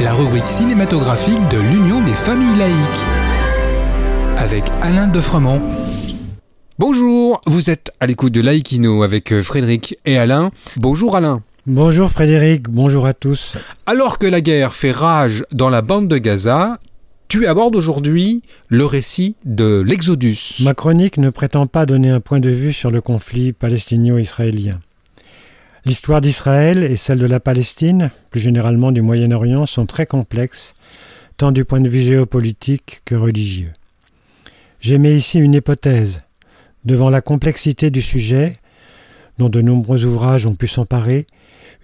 La 0.00 0.14
rubrique 0.14 0.46
cinématographique 0.46 1.46
de 1.50 1.58
l'Union 1.58 2.02
des 2.02 2.14
familles 2.14 2.56
laïques. 2.56 3.04
Avec 4.38 4.64
Alain 4.80 5.08
Defremont. 5.08 5.60
Bonjour, 6.78 7.42
vous 7.46 7.68
êtes 7.68 7.92
à 8.00 8.06
l'écoute 8.06 8.32
de 8.32 8.40
Laïkino 8.40 9.02
avec 9.02 9.32
euh, 9.32 9.42
Frédéric 9.42 9.98
et 10.06 10.16
Alain. 10.16 10.52
Bonjour 10.78 11.16
Alain. 11.16 11.42
Bonjour 11.66 12.10
Frédéric, 12.10 12.70
bonjour 12.70 13.04
à 13.04 13.12
tous. 13.12 13.58
Alors 13.84 14.18
que 14.18 14.26
la 14.26 14.40
guerre 14.40 14.72
fait 14.72 14.90
rage 14.90 15.44
dans 15.52 15.68
la 15.68 15.82
bande 15.82 16.08
de 16.08 16.16
Gaza, 16.16 16.78
tu 17.28 17.46
abordes 17.46 17.76
aujourd'hui 17.76 18.40
le 18.68 18.86
récit 18.86 19.36
de 19.44 19.84
l'Exodus. 19.86 20.62
Ma 20.62 20.72
chronique 20.72 21.18
ne 21.18 21.28
prétend 21.28 21.66
pas 21.66 21.84
donner 21.84 22.08
un 22.08 22.20
point 22.20 22.40
de 22.40 22.48
vue 22.50 22.72
sur 22.72 22.90
le 22.90 23.02
conflit 23.02 23.52
palestinio-israélien. 23.52 24.80
L'histoire 25.86 26.20
d'Israël 26.20 26.82
et 26.82 26.96
celle 26.96 27.20
de 27.20 27.26
la 27.26 27.38
Palestine, 27.38 28.10
plus 28.30 28.40
généralement 28.40 28.90
du 28.90 29.02
Moyen-Orient, 29.02 29.66
sont 29.66 29.86
très 29.86 30.04
complexes, 30.04 30.74
tant 31.36 31.52
du 31.52 31.64
point 31.64 31.80
de 31.80 31.88
vue 31.88 32.00
géopolitique 32.00 33.02
que 33.04 33.14
religieux. 33.14 33.72
J'émets 34.80 35.16
ici 35.16 35.38
une 35.38 35.54
hypothèse. 35.54 36.22
Devant 36.84 37.08
la 37.08 37.20
complexité 37.20 37.90
du 37.90 38.02
sujet, 38.02 38.56
dont 39.38 39.48
de 39.48 39.60
nombreux 39.60 40.04
ouvrages 40.04 40.44
ont 40.44 40.56
pu 40.56 40.66
s'emparer, 40.66 41.24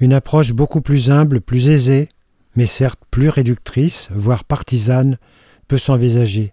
une 0.01 0.15
approche 0.15 0.53
beaucoup 0.53 0.81
plus 0.81 1.09
humble, 1.09 1.41
plus 1.41 1.69
aisée, 1.69 2.09
mais 2.57 2.67
certes 2.67 2.98
plus 3.12 3.29
réductrice, 3.29 4.09
voire 4.12 4.43
partisane, 4.43 5.17
peut 5.69 5.79
s'envisager. 5.79 6.51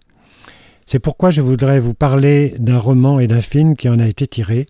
C'est 0.86 1.00
pourquoi 1.00 1.30
je 1.30 1.40
voudrais 1.40 1.80
vous 1.80 1.94
parler 1.94 2.54
d'un 2.60 2.78
roman 2.78 3.18
et 3.18 3.26
d'un 3.26 3.42
film 3.42 3.74
qui 3.74 3.88
en 3.88 3.98
a 3.98 4.06
été 4.06 4.28
tiré, 4.28 4.66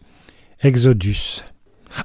Exodus. 0.62 1.44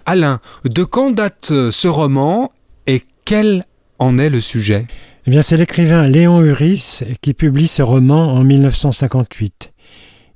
Alain, 0.06 0.40
de 0.64 0.84
quand 0.84 1.12
date 1.12 1.52
euh, 1.52 1.72
ce 1.72 1.88
roman 1.88 2.52
et 2.88 3.04
quel 3.26 3.66
en 4.00 4.18
est 4.18 4.30
le 4.30 4.42
sujet? 4.42 4.86
Eh 5.28 5.32
bien, 5.32 5.42
c'est 5.42 5.58
l'écrivain 5.58 6.08
Léon 6.08 6.42
Uris 6.42 7.02
qui 7.22 7.34
publie 7.34 7.68
ce 7.68 7.82
roman 7.82 8.34
en 8.34 8.44
1958. 8.44 9.74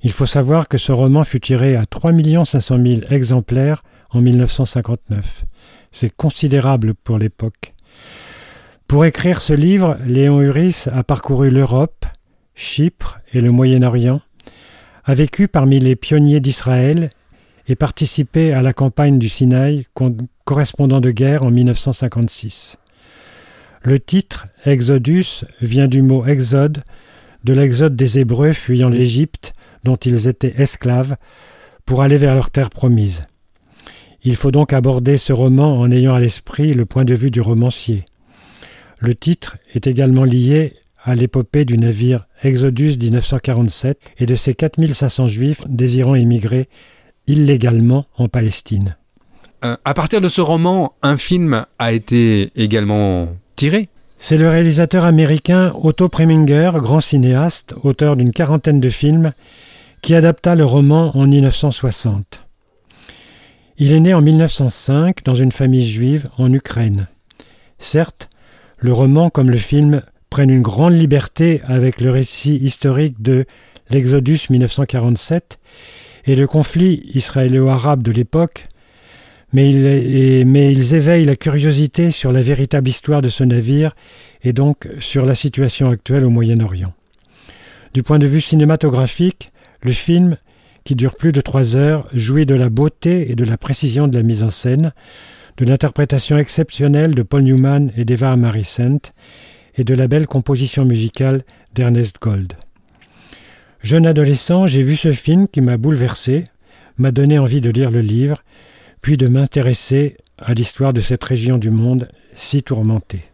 Il 0.02 0.12
faut 0.12 0.26
savoir 0.26 0.66
que 0.66 0.78
ce 0.78 0.92
roman 0.92 1.24
fut 1.24 1.40
tiré 1.40 1.76
à 1.76 1.86
3 1.86 2.12
500 2.44 2.78
000 2.84 3.00
exemplaires 3.10 3.82
en 4.10 4.20
1959. 4.20 5.44
C'est 5.92 6.14
considérable 6.14 6.94
pour 6.94 7.18
l'époque. 7.18 7.74
Pour 8.88 9.04
écrire 9.04 9.40
ce 9.40 9.52
livre, 9.52 9.96
Léon 10.06 10.40
Uris 10.40 10.86
a 10.90 11.04
parcouru 11.04 11.50
l'Europe, 11.50 12.06
Chypre 12.54 13.20
et 13.32 13.40
le 13.40 13.52
Moyen-Orient, 13.52 14.20
a 15.04 15.14
vécu 15.14 15.46
parmi 15.46 15.78
les 15.78 15.96
pionniers 15.96 16.40
d'Israël 16.40 17.10
et 17.70 17.76
participé 17.76 18.52
à 18.52 18.62
la 18.62 18.72
campagne 18.72 19.20
du 19.20 19.28
Sinaï 19.28 19.86
correspondant 20.44 21.00
de 21.00 21.12
guerre 21.12 21.44
en 21.44 21.52
1956. 21.52 22.78
Le 23.82 24.00
titre, 24.00 24.48
Exodus, 24.64 25.44
vient 25.62 25.86
du 25.86 26.02
mot 26.02 26.26
exode, 26.26 26.82
de 27.44 27.52
l'exode 27.52 27.94
des 27.94 28.18
Hébreux 28.18 28.54
fuyant 28.54 28.88
l'Égypte 28.88 29.52
dont 29.84 29.94
ils 29.94 30.26
étaient 30.26 30.60
esclaves 30.60 31.14
pour 31.86 32.02
aller 32.02 32.16
vers 32.16 32.34
leur 32.34 32.50
terre 32.50 32.70
promise. 32.70 33.22
Il 34.24 34.34
faut 34.34 34.50
donc 34.50 34.72
aborder 34.72 35.16
ce 35.16 35.32
roman 35.32 35.78
en 35.78 35.92
ayant 35.92 36.14
à 36.14 36.20
l'esprit 36.20 36.74
le 36.74 36.86
point 36.86 37.04
de 37.04 37.14
vue 37.14 37.30
du 37.30 37.40
romancier. 37.40 38.04
Le 38.98 39.14
titre 39.14 39.58
est 39.72 39.86
également 39.86 40.24
lié 40.24 40.74
à 41.04 41.14
l'épopée 41.14 41.64
du 41.64 41.78
navire 41.78 42.26
Exodus 42.42 42.96
1947 42.98 43.98
et 44.18 44.26
de 44.26 44.34
ses 44.34 44.54
4500 44.54 45.28
juifs 45.28 45.62
désirant 45.68 46.16
émigrer 46.16 46.68
illégalement 47.30 48.06
en 48.16 48.28
Palestine. 48.28 48.96
Euh, 49.64 49.76
à 49.84 49.94
partir 49.94 50.20
de 50.20 50.28
ce 50.28 50.40
roman, 50.40 50.94
un 51.02 51.16
film 51.16 51.66
a 51.78 51.92
été 51.92 52.50
également 52.56 53.28
tiré 53.56 53.88
C'est 54.18 54.38
le 54.38 54.48
réalisateur 54.48 55.04
américain 55.04 55.72
Otto 55.82 56.08
Preminger, 56.08 56.70
grand 56.76 57.00
cinéaste, 57.00 57.74
auteur 57.82 58.16
d'une 58.16 58.32
quarantaine 58.32 58.80
de 58.80 58.88
films, 58.88 59.32
qui 60.02 60.14
adapta 60.14 60.54
le 60.54 60.64
roman 60.64 61.16
en 61.16 61.26
1960. 61.26 62.46
Il 63.76 63.92
est 63.92 64.00
né 64.00 64.14
en 64.14 64.22
1905 64.22 65.24
dans 65.24 65.34
une 65.34 65.52
famille 65.52 65.86
juive 65.86 66.28
en 66.38 66.52
Ukraine. 66.52 67.08
Certes, 67.78 68.28
le 68.78 68.92
roman 68.92 69.30
comme 69.30 69.50
le 69.50 69.56
film 69.56 70.00
prennent 70.30 70.50
une 70.50 70.62
grande 70.62 70.94
liberté 70.94 71.60
avec 71.64 72.00
le 72.00 72.10
récit 72.10 72.56
historique 72.56 73.20
de 73.20 73.44
l'Exodus 73.90 74.40
1947 74.48 75.58
et 76.26 76.36
le 76.36 76.46
conflit 76.46 77.02
israélo-arabe 77.14 78.02
de 78.02 78.12
l'époque, 78.12 78.66
mais, 79.52 79.68
ils 79.68 80.94
éveillent 80.94 81.24
la 81.24 81.36
curiosité 81.36 82.12
sur 82.12 82.30
la 82.30 82.42
véritable 82.42 82.88
histoire 82.88 83.20
de 83.20 83.28
ce 83.28 83.42
navire 83.42 83.96
et 84.42 84.52
donc 84.52 84.88
sur 85.00 85.26
la 85.26 85.34
situation 85.34 85.90
actuelle 85.90 86.24
au 86.24 86.30
Moyen-Orient. 86.30 86.94
Du 87.92 88.04
point 88.04 88.20
de 88.20 88.28
vue 88.28 88.40
cinématographique, 88.40 89.50
le 89.82 89.92
film, 89.92 90.36
qui 90.84 90.94
dure 90.94 91.16
plus 91.16 91.32
de 91.32 91.40
trois 91.40 91.76
heures, 91.76 92.06
jouit 92.12 92.46
de 92.46 92.54
la 92.54 92.70
beauté 92.70 93.30
et 93.30 93.34
de 93.34 93.44
la 93.44 93.56
précision 93.56 94.06
de 94.06 94.16
la 94.16 94.22
mise 94.22 94.44
en 94.44 94.50
scène, 94.50 94.92
de 95.56 95.64
l'interprétation 95.64 96.38
exceptionnelle 96.38 97.14
de 97.14 97.22
Paul 97.22 97.42
Newman 97.42 97.90
et 97.96 98.04
d'Eva 98.04 98.36
Marisent, 98.36 99.12
et 99.76 99.84
de 99.84 99.94
la 99.94 100.06
belle 100.06 100.26
composition 100.26 100.84
musicale 100.84 101.42
d'Ernest 101.74 102.16
Gold. 102.20 102.54
Jeune 103.82 104.06
adolescent, 104.06 104.66
j'ai 104.66 104.82
vu 104.82 104.94
ce 104.94 105.12
film 105.12 105.48
qui 105.48 105.62
m'a 105.62 105.78
bouleversé, 105.78 106.44
m'a 106.98 107.12
donné 107.12 107.38
envie 107.38 107.62
de 107.62 107.70
lire 107.70 107.90
le 107.90 108.02
livre, 108.02 108.42
puis 109.00 109.16
de 109.16 109.26
m'intéresser 109.26 110.16
à 110.38 110.52
l'histoire 110.52 110.92
de 110.92 111.00
cette 111.00 111.24
région 111.24 111.56
du 111.56 111.70
monde 111.70 112.06
si 112.34 112.62
tourmentée. 112.62 113.24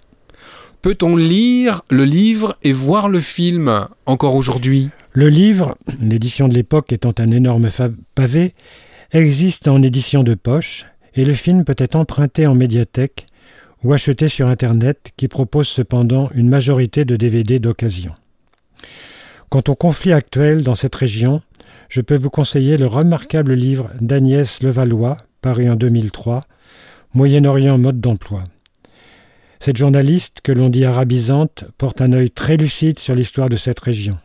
Peut-on 0.82 1.16
lire 1.16 1.82
le 1.90 2.04
livre 2.04 2.56
et 2.62 2.72
voir 2.72 3.08
le 3.08 3.18
film 3.18 3.88
encore 4.06 4.36
aujourd'hui? 4.36 4.90
Le 5.10 5.28
livre, 5.28 5.76
l'édition 6.00 6.46
de 6.46 6.54
l'époque 6.54 6.92
étant 6.92 7.14
un 7.18 7.32
énorme 7.32 7.68
pavé, 8.14 8.54
existe 9.10 9.66
en 9.66 9.82
édition 9.82 10.22
de 10.22 10.34
poche 10.34 10.86
et 11.16 11.24
le 11.24 11.34
film 11.34 11.64
peut 11.64 11.74
être 11.78 11.96
emprunté 11.96 12.46
en 12.46 12.54
médiathèque 12.54 13.26
ou 13.82 13.92
acheté 13.92 14.28
sur 14.28 14.46
Internet 14.46 15.10
qui 15.16 15.26
propose 15.26 15.66
cependant 15.66 16.30
une 16.36 16.48
majorité 16.48 17.04
de 17.04 17.16
DVD 17.16 17.58
d'occasion. 17.58 18.12
Quant 19.48 19.62
au 19.68 19.74
conflit 19.74 20.12
actuel 20.12 20.62
dans 20.62 20.74
cette 20.74 20.94
région, 20.94 21.42
je 21.88 22.00
peux 22.00 22.16
vous 22.16 22.30
conseiller 22.30 22.76
le 22.76 22.86
remarquable 22.86 23.54
livre 23.54 23.90
d'Agnès 24.00 24.62
Levallois, 24.62 25.18
paru 25.40 25.70
en 25.70 25.76
2003, 25.76 26.44
Moyen-Orient 27.14 27.78
mode 27.78 28.00
d'emploi. 28.00 28.42
Cette 29.60 29.76
journaliste, 29.76 30.40
que 30.42 30.52
l'on 30.52 30.68
dit 30.68 30.84
arabisante, 30.84 31.64
porte 31.78 32.00
un 32.00 32.12
œil 32.12 32.30
très 32.30 32.56
lucide 32.56 32.98
sur 32.98 33.14
l'histoire 33.14 33.48
de 33.48 33.56
cette 33.56 33.80
région. 33.80 34.18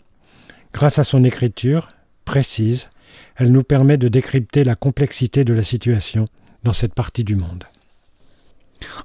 Grâce 0.73 0.99
à 0.99 1.03
son 1.03 1.23
écriture, 1.23 1.89
précise, 2.25 2.89
elle 3.35 3.51
nous 3.51 3.63
permet 3.63 3.97
de 3.97 4.07
décrypter 4.07 4.63
la 4.63 4.75
complexité 4.75 5.43
de 5.43 5.53
la 5.53 5.63
situation 5.63 6.25
dans 6.63 6.73
cette 6.73 6.93
partie 6.93 7.23
du 7.23 7.35
monde. 7.35 7.63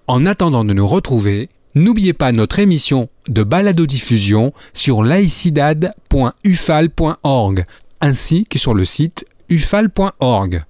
En 0.06 0.26
attendant 0.26 0.64
de 0.64 0.72
nous 0.72 0.86
retrouver, 0.86 1.48
N'oubliez 1.76 2.12
pas 2.14 2.32
notre 2.32 2.58
émission 2.58 3.08
de 3.28 3.42
balado-diffusion 3.42 4.54
sur 4.72 5.02
laicidad.ufal.org 5.02 7.64
ainsi 8.00 8.46
que 8.46 8.58
sur 8.58 8.72
le 8.72 8.86
site 8.86 9.26
ufal.org. 9.50 10.64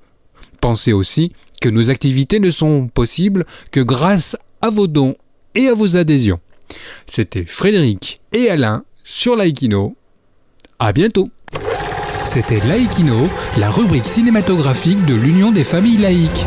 Pensez 0.60 0.92
aussi 0.92 1.30
que 1.60 1.68
nos 1.68 1.90
activités 1.90 2.40
ne 2.40 2.50
sont 2.50 2.88
possibles 2.88 3.46
que 3.70 3.78
grâce 3.78 4.36
à 4.60 4.70
vos 4.70 4.88
dons 4.88 5.14
et 5.54 5.68
à 5.68 5.74
vos 5.74 5.96
adhésions. 5.96 6.40
C'était 7.06 7.46
Frédéric 7.46 8.18
et 8.32 8.50
Alain 8.50 8.82
sur 9.04 9.36
Laïkino. 9.36 9.96
À 10.80 10.92
bientôt. 10.92 11.30
C'était 12.24 12.58
Laïkino, 12.66 13.28
la 13.58 13.70
rubrique 13.70 14.06
cinématographique 14.06 15.04
de 15.04 15.14
l'Union 15.14 15.52
des 15.52 15.62
familles 15.62 15.98
laïques. 15.98 16.46